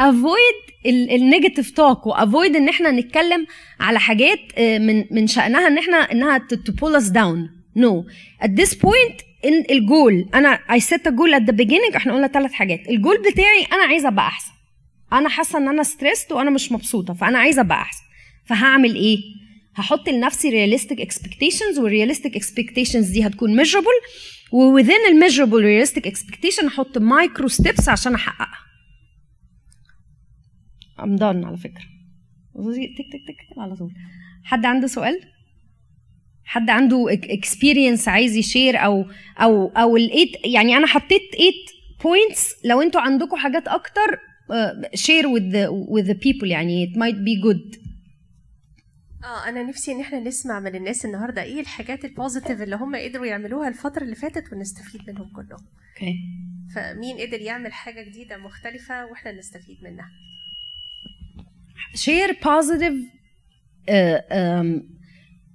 [0.00, 3.46] avoid ال negative talk و avoid إن إحنا نتكلم
[3.80, 8.06] على حاجات من من شأنها إن إحنا إنها to pull us down no
[8.42, 12.26] at this point إن ال goal أنا I set goal at the beginning إحنا قلنا
[12.26, 12.88] ثلاث حاجات.
[12.88, 14.52] الجول بتاعي أنا عايزه أبقى أحسن.
[15.12, 18.02] أنا حاسة إن أنا stressed وأنا مش مبسوطة فأنا عايزه أبقى أحسن.
[18.46, 19.18] فهعمل إيه؟
[19.76, 23.86] هحط لنفسي realistic expectations وال realistic expectations دي هتكون measurable
[24.52, 28.58] و within ال measurable realistic expectation أحط micro steps عشان أحققها.
[31.02, 31.84] I'm done على فكرة.
[32.54, 33.92] تك تك تك على طول.
[34.44, 35.20] حد عنده سؤال؟
[36.50, 39.06] حد عنده experience عايز ي share أو
[39.38, 41.52] أو أو ال eight يعني أنا حطيت 8
[42.04, 44.18] points لو أنتوا عندكم حاجات أكتر
[44.94, 45.24] share
[45.86, 46.44] with the people.
[46.44, 47.78] يعني it might be good.
[49.24, 52.96] آه أنا نفسي إن إحنا نسمع من الناس النهارده إيه الحاجات ال positive اللي هم
[52.96, 55.66] قدروا يعملوها الفترة اللي فاتت ونستفيد منهم كلهم.
[55.96, 56.74] okay okay.
[56.74, 60.10] فمين قدر يعمل حاجة جديدة مختلفة وإحنا نستفيد منها.
[61.94, 62.94] share positive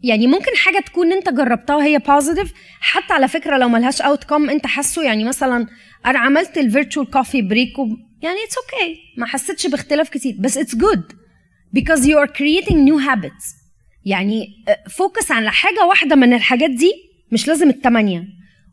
[0.05, 4.67] يعني ممكن حاجة تكون انت جربتها هي positive حتى على فكرة لو ملهاش outcome انت
[4.67, 5.67] حاسه يعني مثلا
[6.05, 7.77] أنا عملت ال virtual coffee break
[8.21, 9.19] يعني it's okay okay.
[9.19, 10.35] ما حسيتش باختلاف كتير.
[10.39, 11.03] بس it's good
[11.77, 13.55] because you are creating new habits.
[14.05, 14.47] يعني
[14.89, 16.93] focus على حاجة واحدة من الحاجات دي
[17.31, 18.23] مش لازم الثمانيه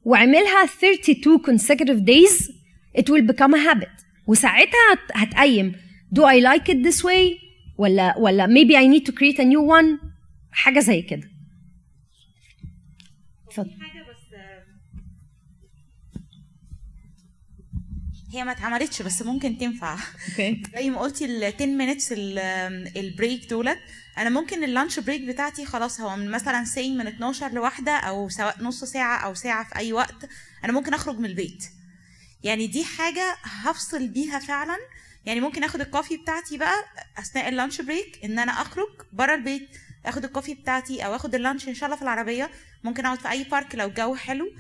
[0.05, 2.51] واعملها 32 consecutive days
[2.99, 4.05] it will become a habit.
[4.27, 5.73] وساعتها هتقيم.
[6.19, 7.43] Do I like it this way
[7.79, 10.12] ولا ولا maybe I need to create a new one
[10.53, 11.31] حاجة زي كده.
[13.49, 13.71] اتفضل.
[18.33, 19.99] هي ما اتعملتش بس ممكن تنفع.
[20.31, 20.63] okay.
[20.77, 22.13] زي ما قلتي ال 10 minutes
[22.97, 23.79] ال break دولت.
[24.19, 28.29] أنا ممكن ال lunch break بتاعتي خلاص هو من مثلا say من 12 لواحدة أو
[28.29, 30.29] سواء نص ساعة أو ساعة في أي وقت
[30.65, 31.65] أنا ممكن أخرج من البيت.
[32.45, 34.77] يعني دي حاجة هفصل بيها فعلا.
[35.25, 36.85] يعني ممكن آخد ال coffee بتاعتي بقى
[37.19, 39.69] أثناء ال lunch break إن أنا أخرج بره البيت.
[40.07, 42.51] آخد ال coffee بتاعتي أو آخد ال lunch إن شاء الله في العربية.
[42.85, 44.53] ممكن أقعد في أي park لو الجو حلو.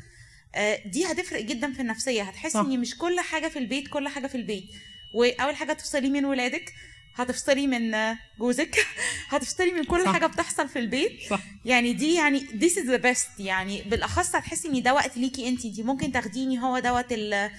[0.87, 2.23] دي هتفرق جدا في النفسية.
[2.23, 4.65] هتحسي إن مش كل حاجة في البيت كل حاجة في البيت.
[5.15, 6.73] وأول حاجة تفصلي من ولادك
[7.15, 8.87] هتفصلي من جوزك.
[9.33, 10.13] هتفصلي من كل صح.
[10.13, 11.13] حاجة بتحصل في البيت.
[11.31, 11.41] صح.
[11.65, 13.41] يعني دي يعني this is the best.
[13.41, 17.51] يعني بالأخص هتحسي إن ده وقت ليكي انت انت ممكن تاخديني هو دوت ال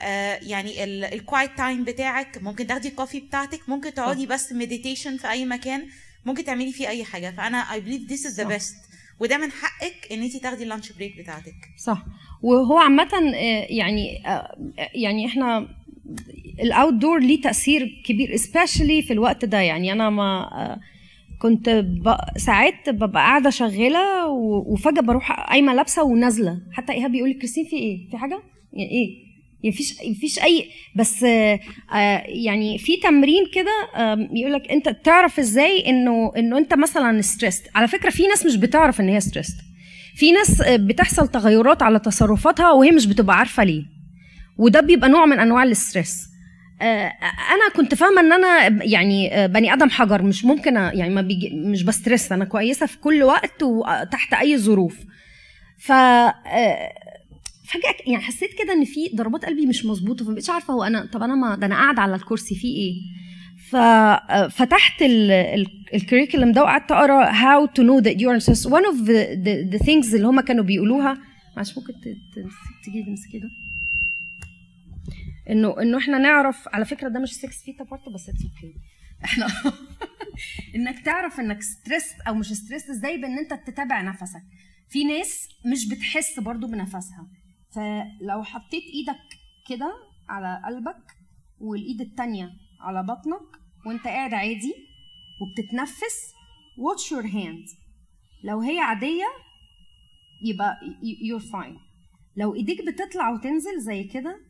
[0.00, 2.38] آه يعني ال quiet time بتاعك.
[2.42, 3.68] ممكن تاخدي ال coffee بتاعتك.
[3.68, 5.88] ممكن تقعدي بس meditation في أي مكان.
[6.26, 7.30] ممكن تعملي فيه أي حاجة.
[7.30, 8.58] فأنا believe this is the صح.
[8.58, 8.74] best.
[9.20, 11.54] وده من حقك إن انت تاخدي ال lunch break بتاعتك.
[11.76, 12.04] صح.
[12.42, 13.08] وهو عامة
[13.68, 14.22] يعني
[14.94, 15.68] يعني إحنا
[16.62, 19.60] ال outdoor ليه تأثير كبير especially في الوقت ده.
[19.60, 20.80] يعني أنا ما
[21.38, 21.84] كنت
[22.36, 24.26] ساعات ببقى قاعدة شغالة
[24.66, 26.60] وفجأة بروح قايمة لابسة ونازلة.
[26.72, 29.27] حتى إيهاب بيقول لي كريستين في إيه؟ في حاجة؟ يعني إيه؟
[29.64, 33.72] مفيش مفيش أي بس يعني في تمرين كده
[34.32, 38.56] يقول لك أنت تعرف إزاي إنه إنه أنت مثلا stressed على فكرة في ناس مش
[38.56, 39.54] بتعرف إن هي stressed
[40.14, 43.82] في ناس بتحصل تغيرات على تصرفاتها وهي مش بتبقى عارفة ليه.
[44.58, 46.28] وده بيبقى نوع من أنواع ال stress
[46.82, 51.82] أنا كنت فاهمة إن أنا يعني بني آدم حجر مش ممكن يعني ما بيجي مش
[51.82, 54.96] ب stress أنا كويسة في كل وقت وتحت أي ظروف.
[55.78, 55.92] ف
[57.68, 61.22] فجأة يعني حسيت كده إن في ضربات قلبي مش مظبوطة فمبقتش عارفة هو أنا طب
[61.22, 62.94] أنا ما ده أنا قاعدة على الكرسي في إيه؟
[63.70, 65.02] ففتحت
[65.94, 67.32] ال curriculum ده وقعدت أقرأ
[68.00, 71.18] that you are stressed one of the, the, the things اللي هم كانوا بيقولوها.
[71.56, 71.92] معلش ممكن
[72.84, 73.50] تيجي تمسكي ده؟
[75.50, 78.74] إنه إنه إحنا نعرف على فكرة ده مش 6 feet apart بس it's okay
[79.24, 79.46] إحنا
[80.76, 84.42] إنك تعرف إنك stressed أو مش stressed إزاي بإن أنت تتابع نفسك.
[84.90, 87.26] في ناس مش بتحس برضو بنفسها.
[87.74, 89.20] فلو حطيت إيدك
[89.68, 89.94] كده
[90.28, 91.16] على قلبك
[91.60, 92.50] والايد التانية
[92.80, 94.74] على بطنك وانت قاعد عادي
[95.40, 96.32] وبتتنفس
[96.78, 97.76] watch your hand.
[98.44, 99.24] لو هي عادية
[100.44, 101.78] يبقى you're fine.
[102.36, 104.40] لو ايديك بتطلع وتنزل زي كده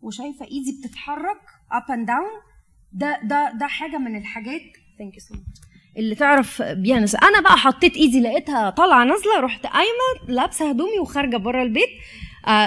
[0.00, 1.40] وشايفة ايدي بتتحرك
[1.72, 2.52] up and down
[2.92, 4.62] ده ده ده حاجة من الحاجات.
[4.98, 5.71] Thank you so much.
[5.96, 11.36] اللي تعرف بيها أنا بقى حطيت إيدي لقيتها طالعة نازلة رحت قايمة لابسة هدومي وخارجة
[11.36, 11.88] بره البيت.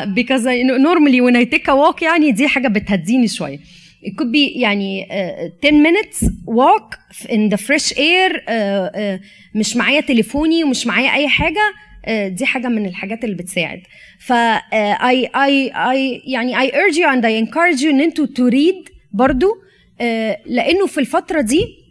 [0.06, 0.48] because
[0.80, 3.58] normally when I take walk يعني دي حاجة بتهديني شوية.
[4.06, 9.76] It could be يعني uh, 10 minutes walk in the fresh air uh, uh, مش
[9.76, 11.74] معايا تليفوني ومش معايا أي حاجة.
[12.28, 13.82] دي حاجة من الحاجات اللي بتساعد.
[14.20, 18.52] ف I, I, I يعني I urge you and I encourage you ان أنتوا to
[18.54, 19.48] read برضو.
[20.46, 21.85] لأنه في الفترة دي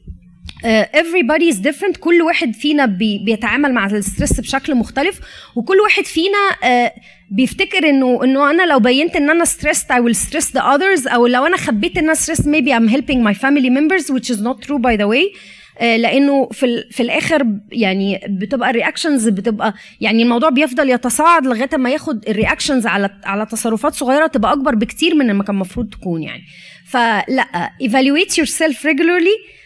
[0.62, 1.97] everybody is different.
[2.01, 5.21] كل واحد فينا بي بيتعامل مع ال stress بشكل مختلف
[5.57, 6.90] وكل واحد فينا uh,
[7.31, 11.27] بيفتكر انه إنه أنا لو بينت إن أنا stressed I will stress the others أو
[11.27, 14.67] لو أنا خبيت إن أنا stressed maybe I'm helping my family members which is not
[14.67, 15.37] true by the way.
[15.81, 21.77] Uh, لأنه في في الآخر يعني بتبقى ال reactions بتبقى يعني الموضوع بيفضل يتصاعد لغاية
[21.77, 25.90] ما ياخد ال reactions على على تصرفات صغيرة تبقى أكبر بكتير من ما كان المفروض
[25.90, 26.43] تكون يعني.
[26.87, 29.63] فلا evaluate yourself regularly.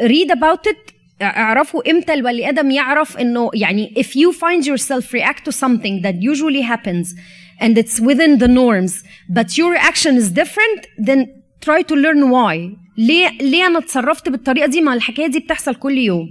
[0.00, 0.92] Read about it.
[1.22, 6.14] اعرفوا إمتى البني آدم يعرف إنه يعني if you find yourself react to something that
[6.20, 7.14] usually happens
[7.60, 9.02] and it's within the norms
[9.36, 11.20] but your reaction is different then
[11.66, 12.76] try to learn why.
[12.98, 16.28] ليه ليه أنا اتصرفت بالطريقة دي؟ ما الحكاية دي بتحصل كل يوم.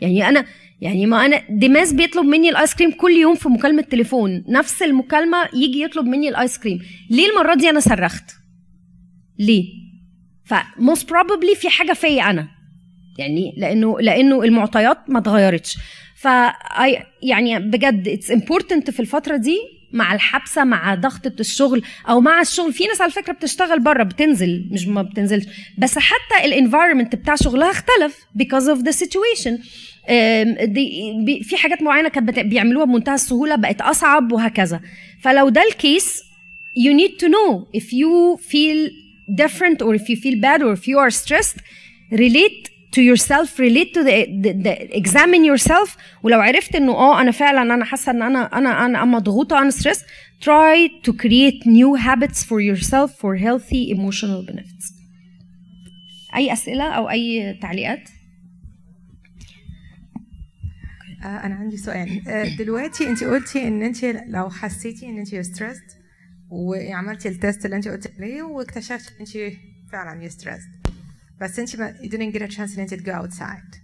[0.00, 0.44] يعني أنا
[0.80, 4.44] يعني ما أنا ديماس بيطلب مني الآيس كريم كل يوم في مكالمة تليفون.
[4.48, 6.78] نفس المكالمة يجي يطلب مني الآيس كريم.
[7.10, 8.24] ليه المرة دي أنا صرخت؟
[9.38, 9.83] ليه؟
[10.46, 12.48] ف most probably في حاجة فيا أنا.
[13.18, 15.76] يعني لأنه لأنه المعطيات ما اتغيرتش.
[16.16, 16.28] ف
[17.22, 19.58] يعني بجد it's important في الفترة دي
[19.92, 22.72] مع الحبسة مع ضغطة الشغل أو مع الشغل.
[22.72, 25.44] في ناس على فكرة بتشتغل بره بتنزل مش ما بتنزلش.
[25.78, 29.52] بس حتى ال environment بتاع شغلها اختلف because of the situation.
[31.42, 34.80] في حاجات معينة كانت بيعملوها بمنتهى السهولة بقت أصعب وهكذا.
[35.22, 36.22] فلو ده الكيس
[36.78, 39.03] you need to know if you feel
[39.41, 41.59] different or if you feel bad or if you are stressed
[42.11, 47.31] relate to yourself relate to the, the, the examine yourself ولو عرفت انه اه انا
[47.31, 49.99] فعلا انا حاسه ان انا انا انا مضغوطه انا stress
[50.41, 54.93] try to create new habits for yourself for healthy emotional benefits
[56.35, 58.09] اي اسئله او اي تعليقات
[61.23, 62.21] انا عندي سؤال
[62.57, 65.81] دلوقتي انت قلتي ان انت لو حسيتي ان انت ستريسد
[66.54, 69.56] وعملتي ال test اللي انت قلتي عليه واكتشفتي إن انت
[69.92, 70.68] فعلا stressed
[71.40, 73.76] بس انت ما you didn't get a chance إن انت go outside.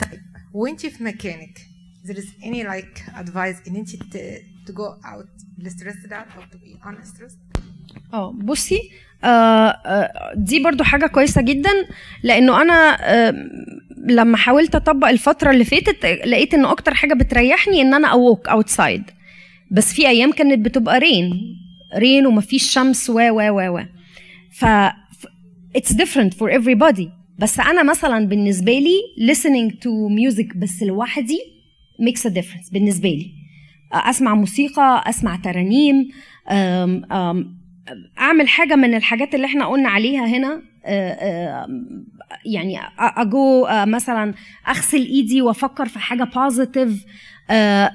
[0.00, 0.20] طيب
[0.52, 1.58] وانت في مكانك
[2.06, 3.90] there is any like advice إن انت
[4.66, 5.28] to go out
[5.68, 7.62] stressed out or to be unstressed
[8.14, 8.78] آه بصي
[9.24, 11.70] آه آه دي برضو حاجة كويسة جدا
[12.22, 13.34] لأنه أنا آه
[14.08, 18.48] لما حاولت أطبق الفترة اللي فاتت لقيت انه أكتر حاجة بتريحني إن أنا أ walk
[18.48, 19.02] outside
[19.70, 21.32] بس في أيام كانت بتبقى rain
[21.96, 23.84] rain ومفيش شمس و و و و.
[24.50, 24.64] ف
[25.78, 27.08] it's different for everybody.
[27.38, 28.98] بس أنا مثلا بالنسبة لي
[29.32, 31.38] listening to music بس لوحدي
[32.02, 33.32] makes a difference بالنسبة لي.
[33.92, 36.08] أسمع موسيقى أسمع ترانيم
[38.18, 40.62] أعمل حاجة من الحاجات اللي إحنا قلنا عليها هنا
[42.44, 44.34] يعني اجو مثلا
[44.68, 47.04] أغسل إيدي وأفكر في حاجة positive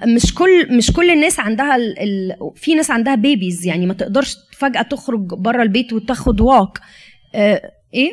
[0.05, 4.35] مش كل مش كل الناس عندها ال ال في ناس عندها babies يعني ما تقدرش
[4.57, 6.79] فجأة تخرج بره البيت وتاخد walk
[7.35, 8.11] إيه؟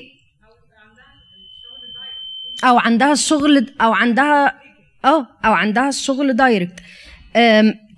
[2.64, 4.60] أو عندها الشغل أو عندها
[5.04, 6.80] آه أو عندها الشغل direct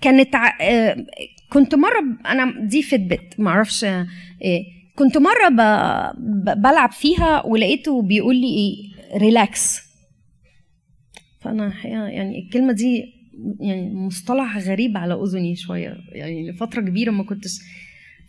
[0.01, 0.37] كانت
[1.53, 4.63] كنت مرة أنا دي Fitbit معرفش إيه.
[4.97, 5.57] كنت مرة ب...
[6.19, 6.63] ب...
[6.63, 8.75] بلعب فيها ولقيته بيقول لي إيه
[9.19, 9.81] relax
[11.41, 13.16] فأنا يعني الكلمة دي
[13.61, 15.97] يعني مصطلح غريب على أذني شوية.
[16.13, 17.51] يعني لفترة كبيرة ما كنتش.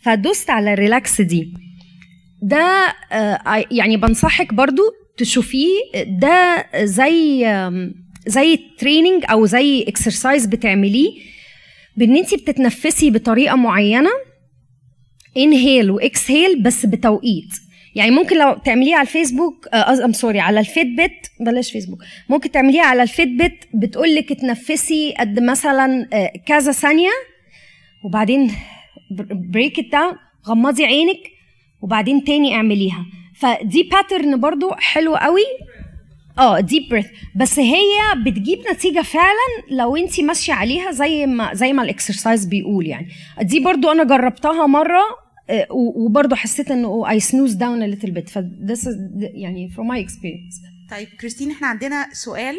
[0.02, 1.54] فدوست على ال relax دي.
[2.42, 2.96] ده
[3.72, 4.82] يعني بنصحك برضو
[5.18, 5.80] تشوفيه.
[6.20, 7.46] ده زي
[8.28, 11.10] زي training أو زي exercise بتعمليه.
[11.98, 14.10] بإن انت بتتنفسي بطريقة معينة.
[15.38, 17.54] inhale و exhale بس بتوقيت.
[17.98, 22.00] يعني ممكن لو تعمليها على الفيسبوك I'm sorry على ال Fitbit بلاش فيسبوك.
[22.30, 26.10] ممكن تعمليها على ال Fitbit بتقول لك اتنفسي قد مثلا
[26.46, 27.10] كذا ثانية
[28.06, 28.52] وبعدين
[29.32, 30.16] break it down
[30.48, 31.20] غمضي عينك
[31.82, 33.06] وبعدين تاني اعمليها.
[33.36, 35.46] فدي pattern برضو حلو قوي.
[36.40, 41.74] آه deep breath بس هي بتجيب نتيجة فعلا لو انت ماشية عليها زي ما زي
[41.74, 43.08] ما ال exercise بيقول يعني.
[43.42, 45.27] دي برضو أنا جربتها مرة.
[45.72, 50.56] وبرضو حسيت إنه it slows down a little bit ف this يعني from my experience
[50.92, 52.56] طيب كريستين إحنا عندنا سؤال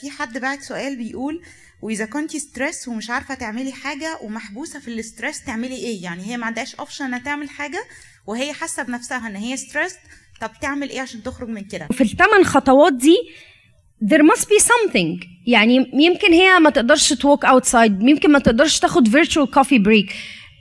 [0.00, 1.42] في حد بعت سؤال بيقول
[1.82, 6.36] وإذا كنتي stress ومش عارفة تعملي حاجة ومحبوسة في ال stress تعملي إيه؟ يعني هي
[6.36, 7.84] ما عندهاش option إنها تعمل حاجة
[8.26, 9.94] وهي حاسة بنفسها إن هي stress
[10.40, 13.16] طب تعمل إيه عشان تخرج من كده؟ في الثمان خطوات دي
[14.04, 15.26] there must be something.
[15.46, 20.12] يعني يمكن هي ما تقدرش walk outside يمكن ما تقدرش تاخد virtual coffee break.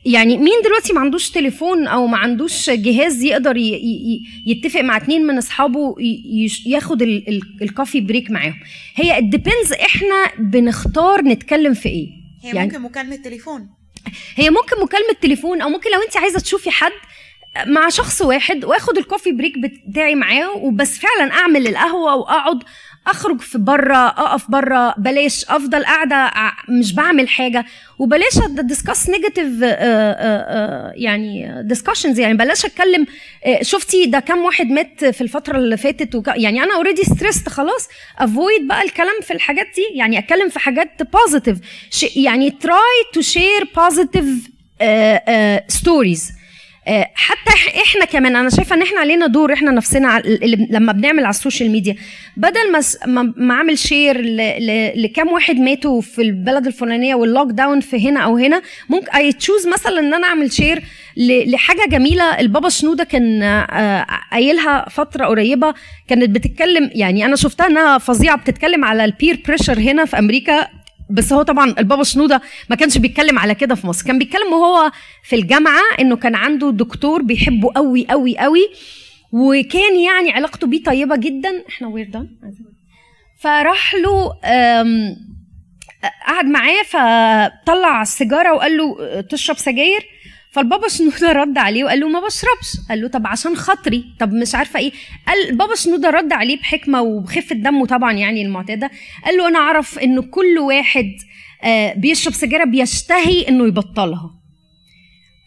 [0.06, 3.54] يعني مين دلوقتي ما عندوش تليفون أو ما عندوش جهاز يقدر
[4.48, 5.96] يتفق مع اتنين من اصحابه
[6.66, 8.54] ياخد ال- ال- ال coffee break معاهم؟
[8.96, 12.08] هي ال depends إحنا بنختار نتكلم في إيه.
[12.44, 13.70] هي يعني- ممكن مكالمة تليفون.
[14.36, 16.92] هي ممكن مكالمة تليفون أو ممكن لو أنت عايزة تشوفي حد
[17.68, 19.54] مع شخص واحد واخد ال coffee break
[19.88, 22.60] بتاعي معاه وبس فعلا اعمل القهوة واقعد
[23.08, 26.32] أخرج في بره أقف بره بلاش أفضل قاعدة
[26.70, 27.66] مش بعمل حاجة.
[28.00, 29.62] وبلاش discuss negative
[30.96, 33.06] يعني discussions يعني بلاش أتكلم.
[33.62, 36.28] شفتي ده كام واحد مات في الفترة اللي فاتت وك...
[36.28, 37.88] يعني أنا already stressed خلاص.
[38.20, 41.58] avoid بقى الكلام في الحاجات دي يعني أتكلم في حاجات positive
[42.16, 42.78] يعني try
[43.14, 44.26] to share positive
[45.68, 46.32] stories
[47.14, 50.22] حتى إح- إحنا كمان أنا شايفة إن إحنا علينا دور إحنا نفسنا
[50.70, 51.96] لما بنعمل على ال social media.
[52.38, 52.72] بدل
[53.08, 54.22] ما ما أعمل share
[54.96, 59.68] لكام واحد ماتوا في البلد الفلانية وال lockdown في هنا أو هنا ممكن I choose
[59.68, 60.84] مثلا إن أنا أعمل share
[61.18, 65.74] لحاجة جميلة البابا شنودة كان آه، قايلها فترة قريبة
[66.08, 70.68] كانت بتتكلم يعني أنا شفتها إنها فظيعة بتتكلم على ال peer pressure هنا في أمريكا
[71.12, 74.06] بس هو طبعا البابا شنودة ما كانش بيتكلم على كده في مصر.
[74.06, 74.92] كان بيتكلم وهو
[75.24, 78.70] في الجامعة إنه كان عنده دكتور بيحبه قوي قوي قوي
[79.32, 81.64] وكان يعني علاقته بيه طيبة جدا.
[81.70, 82.10] إحنا where
[83.40, 84.34] فراح له
[86.28, 90.06] قعد معاه فطلع السيجاره وقال له تشرب سجاير.
[90.52, 92.88] فالبابا شنوده رد عليه وقال له ما بشربش.
[92.90, 94.06] قال له طب عشان خاطري.
[94.20, 94.92] طب مش عارفة إيه.
[95.28, 98.92] قال بابا شنوده رد عليه بحكمة وبخفة دمه طبعا يعني المعتادة.
[99.26, 101.12] قال له أنا أعرف انه كل واحد
[101.64, 104.32] آه، بيشرب سيجارة بيشتهي إنه يبطلها.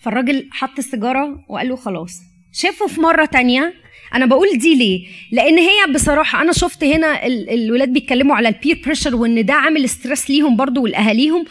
[0.02, 2.12] فالراجل حط السيجارة وقال له خلاص.
[2.52, 3.74] شافه في مرة تانية.
[4.14, 8.55] أنا بقول دي ليه؟ لأن هي بصراحة أنا شفت هنا ال- الولاد بيتكلموا على ال
[8.55, 11.44] peer pressure وإن ده عامل stress ليهم برضو ولأهاليهم.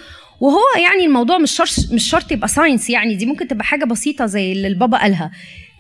[0.44, 4.26] وهو يعني الموضوع مش شرط مش شرط يبقى science يعني دي ممكن تبقى حاجة بسيطة
[4.26, 5.32] زي اللي البابا قالها.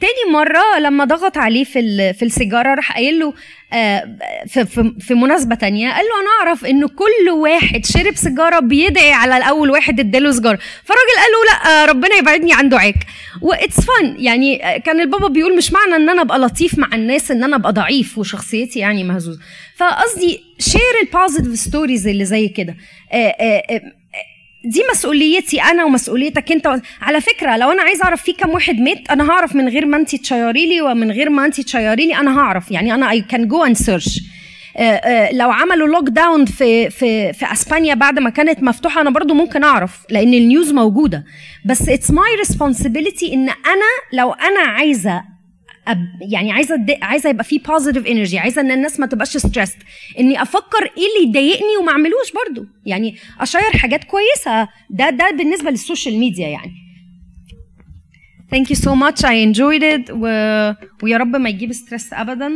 [0.02, 3.34] تاني مرة لما ضغط عليه في في السيجارة راح قايل له
[3.74, 4.04] آه،
[5.00, 9.70] في, مناسبة تانية قال له أنا أعرف إنه كل واحد شرب سيجارة بيدعي على الأول
[9.70, 10.60] واحد اداله سيجارة.
[10.84, 13.06] فالراجل قال له لا آه، ربنا يبعدني عن دعاك.
[13.42, 17.32] what's fun يعني آه، كان البابا بيقول مش معنى إن أنا أبقى لطيف مع الناس
[17.32, 19.40] إن أنا أبقى ضعيف وشخصيتي يعني مهزوزة
[19.76, 22.76] فقصدي share ال positive stories اللي زي كده.
[24.66, 26.82] دي مسؤوليتي أنا ومسؤوليتك أنت.
[27.02, 29.98] على فكرة لو أنا عايز أعرف في كام واحد مات أنا هعرف من غير ما
[29.98, 32.72] انت تشيري لي ومن غير ما انت تشيري لي أنا هعرف.
[32.72, 34.20] يعني أنا I can go and search
[35.32, 39.92] لو عملوا lockdown في في في أسبانيا بعد ما كانت مفتوحة أنا برضو ممكن أعرف
[40.10, 41.24] لأن ال news موجودة.
[41.66, 45.33] بس it's my responsibility إن أنا لو أنا عايزة
[46.32, 46.86] يعني عايزة.
[47.02, 49.78] عايزة يبقى في positive energy عايزة إن الناس ما تبقاش stressed
[50.20, 52.66] إني أفكر إيه اللي يضايقني وما أعملوش برضو.
[52.86, 54.68] يعني أشير حاجات كويسة.
[54.90, 56.72] ده ده بالنسبة لل social media يعني.
[58.56, 59.20] Thank you so much.
[59.26, 60.12] I enjoyed it.
[60.12, 60.24] و...
[61.04, 62.52] ويا رب ما يجيب stress ابدا.